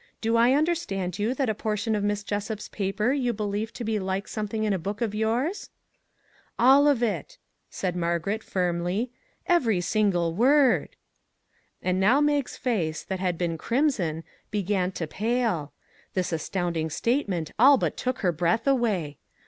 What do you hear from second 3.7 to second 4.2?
to be